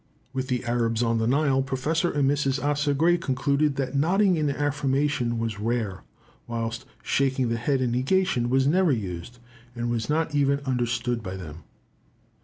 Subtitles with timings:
[0.33, 2.59] With the Arabs on the Nile, Professor and Mrs.
[2.59, 6.01] Asa Gray concluded that nodding in affirmation was rare,
[6.47, 9.37] whilst shaking the head in negation was never used,
[9.75, 11.65] and was not even understood by them.